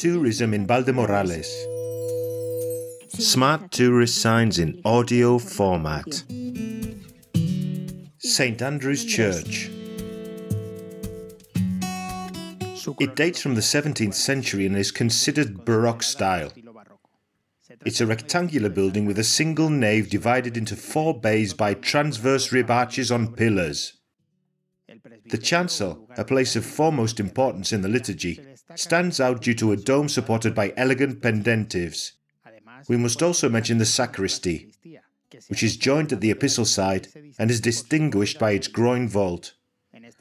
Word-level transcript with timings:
Tourism 0.00 0.54
in 0.54 0.66
Valdemorales. 0.66 1.46
Smart 3.10 3.70
tourist 3.70 4.16
signs 4.16 4.58
in 4.58 4.80
audio 4.82 5.38
format. 5.38 6.24
St. 8.16 8.62
Andrew's 8.62 9.04
Church. 9.04 9.68
It 12.98 13.14
dates 13.14 13.42
from 13.42 13.56
the 13.56 13.60
17th 13.60 14.14
century 14.14 14.64
and 14.64 14.74
is 14.74 14.90
considered 14.90 15.66
Baroque 15.66 16.02
style. 16.02 16.50
It's 17.84 18.00
a 18.00 18.06
rectangular 18.06 18.70
building 18.70 19.04
with 19.04 19.18
a 19.18 19.24
single 19.24 19.68
nave 19.68 20.08
divided 20.08 20.56
into 20.56 20.76
four 20.76 21.20
bays 21.20 21.52
by 21.52 21.74
transverse 21.74 22.52
rib 22.52 22.70
arches 22.70 23.12
on 23.12 23.34
pillars. 23.34 24.00
The 25.26 25.38
chancel, 25.38 26.08
a 26.16 26.24
place 26.24 26.56
of 26.56 26.64
foremost 26.64 27.20
importance 27.20 27.70
in 27.72 27.82
the 27.82 27.88
liturgy, 27.88 28.40
stands 28.76 29.20
out 29.20 29.42
due 29.42 29.54
to 29.54 29.72
a 29.72 29.76
dome 29.76 30.08
supported 30.08 30.54
by 30.54 30.72
elegant 30.76 31.20
pendentives. 31.22 32.12
We 32.88 32.96
must 32.96 33.22
also 33.22 33.48
mention 33.48 33.78
the 33.78 33.86
sacristy, 33.86 34.72
which 35.48 35.62
is 35.62 35.76
joined 35.76 36.12
at 36.12 36.20
the 36.20 36.30
epistle 36.30 36.64
side 36.64 37.08
and 37.38 37.50
is 37.50 37.60
distinguished 37.60 38.38
by 38.38 38.52
its 38.52 38.68
groin 38.68 39.08
vault. 39.08 39.54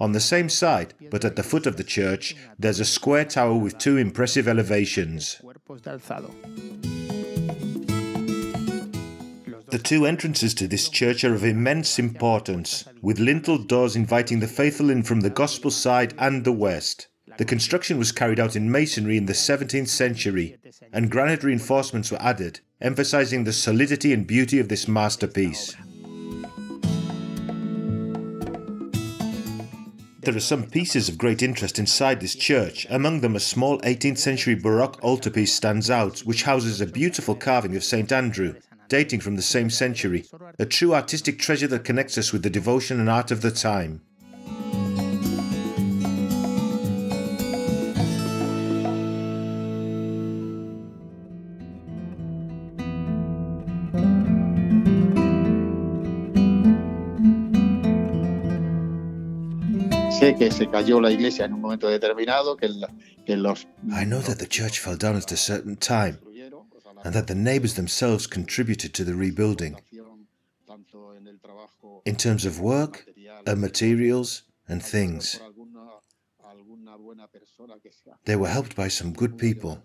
On 0.00 0.12
the 0.12 0.20
same 0.20 0.48
side, 0.48 0.94
but 1.10 1.24
at 1.24 1.36
the 1.36 1.42
foot 1.42 1.66
of 1.66 1.76
the 1.76 1.84
church, 1.84 2.36
there's 2.58 2.80
a 2.80 2.84
square 2.84 3.24
tower 3.24 3.54
with 3.54 3.78
two 3.78 3.96
impressive 3.96 4.48
elevations. 4.48 5.40
The 9.70 9.80
two 9.82 10.04
entrances 10.04 10.52
to 10.54 10.66
this 10.66 10.88
church 10.88 11.22
are 11.22 11.34
of 11.34 11.44
immense 11.44 11.98
importance, 11.98 12.84
with 13.00 13.20
lintel 13.20 13.58
doors 13.58 13.94
inviting 13.94 14.40
the 14.40 14.48
faithful 14.48 14.90
in 14.90 15.04
from 15.04 15.20
the 15.20 15.30
gospel 15.30 15.70
side 15.70 16.14
and 16.18 16.44
the 16.44 16.52
west. 16.52 17.06
The 17.40 17.46
construction 17.46 17.96
was 17.96 18.12
carried 18.12 18.38
out 18.38 18.54
in 18.54 18.70
masonry 18.70 19.16
in 19.16 19.24
the 19.24 19.32
17th 19.32 19.88
century, 19.88 20.58
and 20.92 21.10
granite 21.10 21.42
reinforcements 21.42 22.10
were 22.10 22.20
added, 22.20 22.60
emphasizing 22.82 23.44
the 23.44 23.52
solidity 23.54 24.12
and 24.12 24.26
beauty 24.26 24.58
of 24.58 24.68
this 24.68 24.86
masterpiece. 24.86 25.74
There 30.20 30.36
are 30.36 30.38
some 30.38 30.64
pieces 30.64 31.08
of 31.08 31.16
great 31.16 31.42
interest 31.42 31.78
inside 31.78 32.20
this 32.20 32.34
church. 32.34 32.86
Among 32.90 33.22
them, 33.22 33.34
a 33.34 33.40
small 33.40 33.78
18th 33.78 34.18
century 34.18 34.54
Baroque 34.54 35.02
altarpiece 35.02 35.54
stands 35.54 35.88
out, 35.88 36.18
which 36.18 36.42
houses 36.42 36.82
a 36.82 36.86
beautiful 36.86 37.34
carving 37.34 37.74
of 37.74 37.82
St. 37.82 38.12
Andrew, 38.12 38.56
dating 38.88 39.20
from 39.20 39.36
the 39.36 39.40
same 39.40 39.70
century, 39.70 40.26
a 40.58 40.66
true 40.66 40.92
artistic 40.92 41.38
treasure 41.38 41.68
that 41.68 41.84
connects 41.84 42.18
us 42.18 42.34
with 42.34 42.42
the 42.42 42.50
devotion 42.50 43.00
and 43.00 43.08
art 43.08 43.30
of 43.30 43.40
the 43.40 43.50
time. 43.50 44.02
Que 60.20 60.50
se 60.50 60.68
cayó 60.68 61.00
la 61.00 61.10
iglesia 61.10 61.46
en 61.46 61.54
un 61.54 61.62
momento 61.62 61.88
determinado, 61.88 62.54
que, 62.54 62.68
que 63.24 63.36
los... 63.38 63.66
I 63.90 64.04
know 64.04 64.20
that 64.20 64.36
the 64.36 64.46
church 64.46 64.78
fell 64.78 64.98
down 64.98 65.16
at 65.16 65.32
a 65.32 65.36
certain 65.36 65.76
time, 65.76 66.18
and 67.02 67.14
that 67.14 67.26
the 67.26 67.34
neighbors 67.34 67.74
themselves 67.74 68.26
contributed 68.26 68.92
to 68.92 69.04
the 69.04 69.14
rebuilding 69.14 69.80
in 72.04 72.16
terms 72.16 72.44
of 72.44 72.60
work 72.60 73.06
and 73.46 73.62
materials 73.62 74.42
and 74.68 74.82
things. 74.82 75.40
They 78.26 78.36
were 78.36 78.48
helped 78.48 78.76
by 78.76 78.88
some 78.88 79.14
good 79.14 79.38
people 79.38 79.82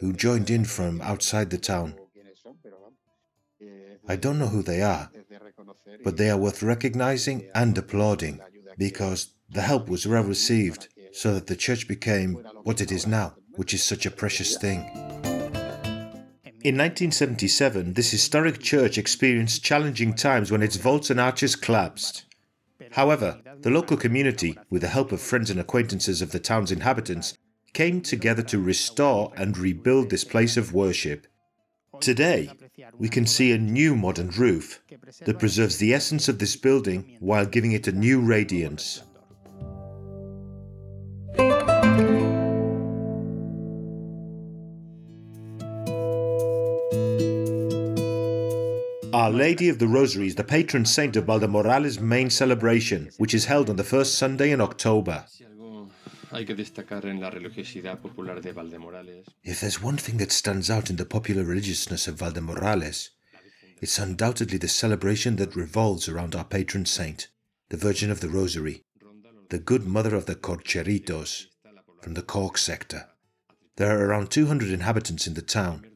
who 0.00 0.14
joined 0.14 0.48
in 0.48 0.64
from 0.64 1.02
outside 1.02 1.50
the 1.50 1.58
town. 1.58 1.96
I 4.08 4.16
don't 4.16 4.38
know 4.38 4.48
who 4.48 4.62
they 4.62 4.80
are, 4.80 5.10
but 6.02 6.16
they 6.16 6.30
are 6.30 6.38
worth 6.38 6.62
recognizing 6.62 7.50
and 7.54 7.76
applauding 7.76 8.40
because 8.78 9.34
the 9.50 9.62
help 9.62 9.88
was 9.88 10.06
well 10.06 10.22
received 10.22 10.88
so 11.12 11.34
that 11.34 11.46
the 11.46 11.56
church 11.56 11.88
became 11.88 12.34
what 12.62 12.80
it 12.80 12.92
is 12.92 13.06
now, 13.06 13.34
which 13.56 13.74
is 13.74 13.82
such 13.82 14.06
a 14.06 14.10
precious 14.10 14.56
thing. 14.56 14.78
In 16.62 16.76
1977, 16.76 17.94
this 17.94 18.10
historic 18.10 18.60
church 18.60 18.98
experienced 18.98 19.64
challenging 19.64 20.14
times 20.14 20.52
when 20.52 20.62
its 20.62 20.76
vaults 20.76 21.08
and 21.08 21.18
arches 21.18 21.56
collapsed. 21.56 22.26
However, 22.92 23.40
the 23.60 23.70
local 23.70 23.96
community, 23.96 24.58
with 24.68 24.82
the 24.82 24.88
help 24.88 25.10
of 25.10 25.20
friends 25.20 25.50
and 25.50 25.58
acquaintances 25.58 26.20
of 26.20 26.32
the 26.32 26.40
town's 26.40 26.70
inhabitants, 26.70 27.36
came 27.72 28.00
together 28.00 28.42
to 28.42 28.60
restore 28.60 29.32
and 29.36 29.56
rebuild 29.56 30.10
this 30.10 30.24
place 30.24 30.56
of 30.56 30.74
worship. 30.74 31.26
Today, 32.00 32.50
we 32.98 33.08
can 33.08 33.26
see 33.26 33.52
a 33.52 33.58
new 33.58 33.94
modern 33.94 34.30
roof 34.30 34.82
that 35.24 35.38
preserves 35.38 35.78
the 35.78 35.94
essence 35.94 36.28
of 36.28 36.38
this 36.38 36.56
building 36.56 37.16
while 37.20 37.46
giving 37.46 37.72
it 37.72 37.88
a 37.88 37.92
new 37.92 38.20
radiance. 38.20 39.02
Our 49.20 49.30
Lady 49.30 49.68
of 49.68 49.78
the 49.78 49.86
Rosary 49.86 50.28
is 50.28 50.36
the 50.36 50.44
patron 50.44 50.86
saint 50.86 51.14
of 51.14 51.26
Valdemorales' 51.26 52.00
main 52.00 52.30
celebration, 52.30 53.10
which 53.18 53.34
is 53.34 53.44
held 53.44 53.68
on 53.68 53.76
the 53.76 53.84
first 53.84 54.14
Sunday 54.14 54.50
in 54.50 54.62
October. 54.62 55.26
If 59.44 59.60
there's 59.60 59.82
one 59.82 59.98
thing 59.98 60.16
that 60.16 60.32
stands 60.32 60.70
out 60.70 60.88
in 60.88 60.96
the 60.96 61.04
popular 61.04 61.44
religiousness 61.44 62.08
of 62.08 62.16
Valdemorales, 62.16 63.10
it's 63.82 63.98
undoubtedly 63.98 64.56
the 64.56 64.68
celebration 64.68 65.36
that 65.36 65.54
revolves 65.54 66.08
around 66.08 66.34
our 66.34 66.44
patron 66.44 66.86
saint, 66.86 67.28
the 67.68 67.76
Virgin 67.76 68.10
of 68.10 68.20
the 68.20 68.30
Rosary, 68.30 68.84
the 69.50 69.58
good 69.58 69.86
mother 69.86 70.14
of 70.14 70.24
the 70.24 70.34
Corcheritos, 70.34 71.44
from 72.00 72.14
the 72.14 72.22
Cork 72.22 72.56
sector. 72.56 73.10
There 73.76 73.94
are 73.94 74.06
around 74.06 74.30
200 74.30 74.70
inhabitants 74.70 75.26
in 75.26 75.34
the 75.34 75.42
town, 75.42 75.89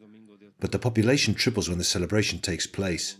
but 0.64 0.72
the 0.72 0.78
population 0.78 1.34
triples 1.34 1.68
when 1.68 1.76
the 1.76 1.84
celebration 1.84 2.38
takes 2.38 2.66
place. 2.66 3.16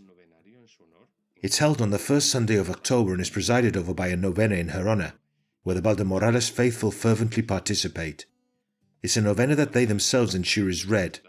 It's 1.43 1.59
held 1.59 1.83
on 1.83 1.91
the 1.91 1.99
first 1.99 2.31
Sunday 2.31 2.57
of 2.57 2.71
October 2.71 3.13
and 3.13 3.21
is 3.21 3.29
presided 3.29 3.77
over 3.77 3.93
by 3.93 4.09
a 4.09 4.17
novena 4.17 4.55
in 4.55 4.69
her 4.69 4.89
honor, 4.89 5.13
where 5.63 5.75
the 5.75 5.83
Valdemorales 5.83 6.49
faithful 6.49 6.91
fervently 6.91 7.43
participate. 7.43 8.25
It's 9.03 9.19
a 9.19 9.21
novena 9.21 9.55
that 9.57 9.75
they 9.75 9.85
themselves 9.85 10.35
ensure 10.35 10.71
is 10.71 10.87
read. 10.87 11.21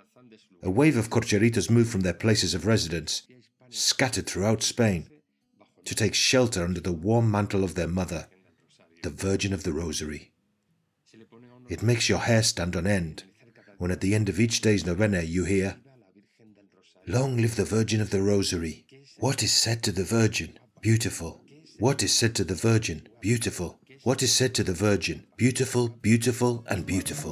A 0.64 0.70
wave 0.70 0.96
of 0.96 1.10
corcheritos 1.10 1.70
move 1.70 1.90
from 1.90 2.00
their 2.00 2.14
places 2.14 2.54
of 2.54 2.66
residence, 2.66 3.24
scattered 3.70 4.26
throughout 4.26 4.64
Spain, 4.64 5.10
to 5.84 5.94
take 5.94 6.14
shelter 6.14 6.64
under 6.64 6.80
the 6.80 6.94
warm 6.94 7.30
mantle 7.30 7.66
of 7.66 7.76
their 7.76 7.90
mother, 7.90 8.28
the 9.04 9.10
Virgin 9.10 9.52
of 9.52 9.64
the 9.64 9.74
Rosary. 9.74 10.32
It 11.68 11.84
makes 11.84 12.08
your 12.08 12.20
hair 12.20 12.42
stand 12.42 12.78
on 12.78 12.88
end 12.88 13.26
when 13.78 13.92
at 13.92 14.02
the 14.02 14.16
end 14.16 14.30
of 14.30 14.40
each 14.40 14.62
day's 14.62 14.86
novena 14.86 15.22
you 15.22 15.44
hear, 15.44 15.76
Long 17.08 17.38
live 17.38 17.56
the 17.56 17.66
Virgin 17.66 18.02
of 18.02 18.10
the 18.10 18.20
Rosary. 18.20 18.84
What 19.20 19.44
is 19.44 19.52
said 19.52 19.84
to 19.84 19.92
the 19.92 20.04
Virgin? 20.04 20.58
Beautiful. 20.82 21.44
What 21.78 22.02
is 22.02 22.12
said 22.12 22.34
to 22.36 22.44
the 22.44 22.56
Virgin? 22.56 23.08
Beautiful. 23.22 23.80
What 24.04 24.24
is 24.24 24.34
said 24.34 24.56
to 24.56 24.64
the 24.64 24.74
Virgin? 24.74 25.28
Beautiful, 25.38 25.88
beautiful, 25.88 26.66
and 26.68 26.84
beautiful. 26.84 27.32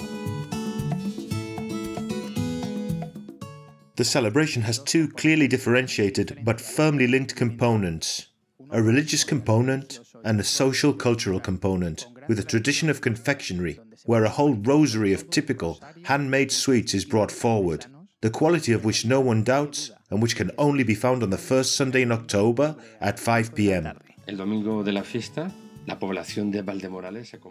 The 3.95 4.06
celebration 4.06 4.62
has 4.62 4.78
two 4.78 5.07
clearly 5.07 5.47
differentiated 5.47 6.41
but 6.45 6.62
firmly 6.62 7.07
linked 7.07 7.35
components 7.35 8.28
a 8.73 8.81
religious 8.81 9.23
component 9.23 10.00
and 10.24 10.39
a 10.39 10.44
social 10.44 10.94
cultural 10.94 11.39
component, 11.39 12.07
with 12.27 12.39
a 12.39 12.44
tradition 12.44 12.89
of 12.89 13.01
confectionery, 13.01 13.80
where 14.06 14.24
a 14.24 14.30
whole 14.30 14.56
rosary 14.56 15.13
of 15.13 15.30
typical 15.30 15.80
handmade 16.06 16.51
sweets 16.51 16.95
is 16.95 17.06
brought 17.06 17.31
forward, 17.31 17.86
the 18.23 18.29
quality 18.29 18.71
of 18.71 18.85
which 18.85 19.05
no 19.05 19.19
one 19.19 19.43
doubts 19.43 19.91
and 20.09 20.21
which 20.21 20.37
can 20.37 20.49
only 20.57 20.81
be 20.85 20.95
found 20.95 21.21
on 21.21 21.29
the 21.29 21.37
first 21.37 21.75
Sunday 21.75 22.03
in 22.03 22.09
October 22.09 22.73
at 23.01 23.19
5 23.19 23.53
p.m. 23.53 23.85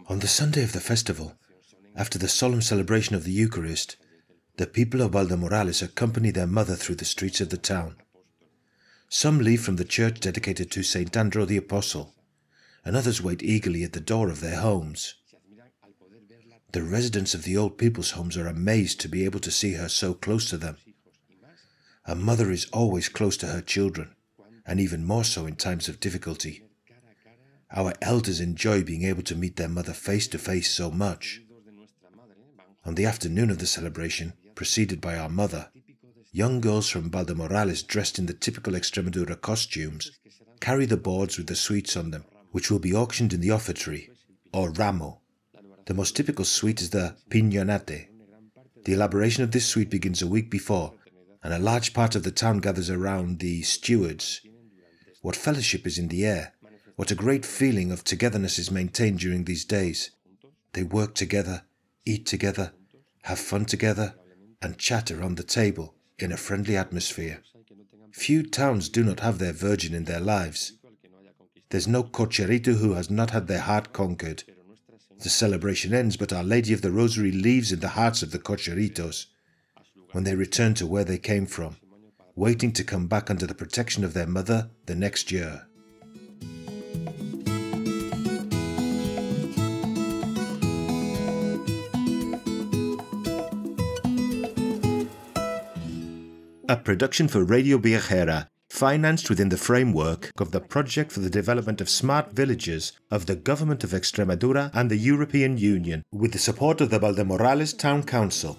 On 0.09 0.19
the 0.19 0.27
Sunday 0.27 0.63
of 0.63 0.73
the 0.73 0.81
festival, 0.81 1.35
after 1.95 2.19
the 2.19 2.27
solemn 2.27 2.63
celebration 2.63 3.15
of 3.15 3.25
the 3.25 3.33
Eucharist, 3.33 3.99
the 4.57 4.67
people 4.67 5.03
of 5.03 5.13
Valdemorales 5.13 5.83
accompany 5.83 6.31
their 6.31 6.47
mother 6.47 6.75
through 6.75 6.95
the 6.95 7.05
streets 7.05 7.43
of 7.43 7.51
the 7.51 7.59
town. 7.59 7.97
Some 9.11 9.41
leave 9.41 9.63
from 9.63 9.77
the 9.77 9.85
church 9.85 10.21
dedicated 10.21 10.71
to 10.71 10.83
St. 10.83 11.15
Andrew 11.15 11.45
the 11.45 11.59
Apostle, 11.59 12.15
and 12.83 12.97
others 12.97 13.21
wait 13.23 13.43
eagerly 13.43 13.85
at 13.85 13.93
the 13.93 14.01
door 14.01 14.31
of 14.31 14.41
their 14.41 14.57
homes. 14.61 15.17
The 16.73 16.83
residents 16.83 17.35
of 17.35 17.43
the 17.45 17.57
old 17.57 17.77
people's 17.77 18.13
homes 18.13 18.37
are 18.39 18.47
amazed 18.47 18.99
to 19.01 19.09
be 19.09 19.25
able 19.27 19.41
to 19.41 19.51
see 19.51 19.75
her 19.75 19.89
so 19.89 20.15
close 20.15 20.49
to 20.49 20.57
them. 20.57 20.79
A 22.07 22.15
mother 22.15 22.51
is 22.51 22.67
always 22.73 23.11
close 23.11 23.37
to 23.39 23.47
her 23.47 23.61
children, 23.61 24.15
and 24.67 24.81
even 24.81 25.05
more 25.05 25.25
so 25.25 25.47
in 25.47 25.57
times 25.57 25.89
of 25.89 26.01
difficulty. 26.01 26.63
Our 27.71 27.93
elders 28.01 28.41
enjoy 28.41 28.83
being 28.85 29.05
able 29.05 29.23
to 29.25 29.37
meet 29.37 29.57
their 29.57 29.69
mother 29.69 29.93
face 29.93 30.27
to 30.29 30.39
face 30.39 30.71
so 30.71 30.91
much. 30.91 31.43
On 32.85 32.95
the 32.95 33.07
afternoon 33.07 33.51
of 33.51 33.59
the 33.59 33.67
celebration, 33.67 34.33
preceded 34.55 35.01
by 35.01 35.17
our 35.17 35.29
mother, 35.29 35.71
young 36.33 36.61
girls 36.61 36.89
from 36.89 37.11
Valdemorales 37.11 37.83
dressed 37.87 38.19
in 38.19 38.27
the 38.27 38.35
typical 38.35 38.75
Extremadura 38.75 39.41
costumes 39.41 40.11
carry 40.61 40.87
the 40.87 40.97
boards 40.97 41.37
with 41.37 41.47
the 41.49 41.57
sweets 41.57 41.97
on 41.97 42.11
them, 42.11 42.25
which 42.51 42.71
will 42.71 42.79
be 42.79 42.95
auctioned 42.95 43.33
in 43.33 43.41
the 43.41 43.51
offertory, 43.51 44.11
or 44.53 44.71
ramo. 44.71 45.22
The 45.93 45.99
most 45.99 46.17
typical 46.17 46.47
sweet 46.47 46.81
is 46.81 46.89
the 46.89 47.17
piñonate. 47.29 48.09
The 48.87 48.95
elaboration 48.95 49.45
of 49.45 49.51
this 49.51 49.67
sweet 49.67 49.91
begins 49.91 50.23
a 50.23 50.27
week 50.27 50.51
before, 50.51 50.95
and 51.43 51.53
a 51.53 51.59
large 51.59 51.93
part 51.93 52.15
of 52.15 52.23
the 52.23 52.31
town 52.31 52.61
gathers 52.61 52.89
around 52.89 53.41
the 53.41 53.61
stewards. 53.61 54.41
What 55.21 55.37
fellowship 55.37 55.87
is 55.87 55.99
in 55.99 56.09
the 56.09 56.25
air! 56.25 56.55
What 56.97 57.11
a 57.11 57.15
great 57.15 57.45
feeling 57.45 57.93
of 57.93 58.05
togetherness 58.05 58.59
is 58.59 58.71
maintained 58.71 59.19
during 59.19 59.45
these 59.45 59.67
days. 59.67 60.13
They 60.73 60.83
work 60.83 61.15
together, 61.15 61.65
eat 62.07 62.25
together, 62.25 62.73
have 63.25 63.39
fun 63.39 63.67
together, 63.67 64.15
and 64.63 64.79
chat 64.79 65.11
around 65.11 65.37
the 65.37 65.43
table 65.43 65.95
in 66.19 66.33
a 66.33 66.39
friendly 66.39 66.75
atmosphere. 66.75 67.43
Few 68.13 68.43
towns 68.43 68.89
do 68.89 69.05
not 69.05 69.21
have 69.21 69.39
their 69.39 69.53
virgin 69.53 69.93
in 69.93 70.05
their 70.05 70.21
lives. 70.21 70.73
There's 71.69 71.87
no 71.87 72.03
cocherito 72.03 72.79
who 72.79 72.95
has 72.95 73.11
not 73.11 73.33
had 73.33 73.47
their 73.47 73.61
heart 73.61 73.93
conquered. 73.93 74.45
The 75.23 75.29
celebration 75.29 75.95
ends, 75.95 76.17
but 76.17 76.33
Our 76.33 76.43
Lady 76.43 76.73
of 76.73 76.83
the 76.83 76.91
Rosary 76.91 77.31
leaves 77.31 77.71
in 77.71 77.79
the 77.79 77.91
hearts 77.91 78.25
of 78.25 78.33
the 78.33 78.41
cocheritos 78.41 79.27
when 80.11 80.25
they 80.25 80.35
return 80.35 80.75
to 80.75 80.87
where 80.87 81.05
they 81.05 81.17
came 81.17 81.47
from, 81.47 81.77
waiting 82.35 82.73
to 82.73 82.83
come 82.83 83.07
back 83.07 83.31
under 83.31 83.47
the 83.47 83.55
protection 83.55 84.03
of 84.03 84.15
their 84.15 84.27
mother 84.27 84.71
the 84.87 84.97
next 84.97 85.31
year. 85.31 85.69
A 96.69 96.77
production 96.77 97.29
for 97.29 97.45
Radio 97.45 97.79
Viajera, 97.79 98.49
financed 98.73 99.29
within 99.29 99.51
the 99.51 99.57
framework 99.57 100.33
of 100.41 100.51
the 100.51 100.59
Project 100.59 101.13
for 101.13 101.21
the 101.21 101.29
Development 101.29 101.83
of 101.83 101.91
Smart 101.91 102.33
Villages 102.33 102.93
of 103.11 103.27
the 103.27 103.37
Government 103.37 103.85
of 103.85 103.91
Extremadura 103.91 104.71
and 104.73 104.91
the 104.91 104.97
European 104.97 105.59
Union, 105.59 106.03
with 106.11 106.33
the 106.33 106.39
support 106.39 106.81
of 106.81 106.89
the 106.89 106.99
Valdemorales 106.99 107.77
Town 107.77 108.03
Council. 108.03 108.59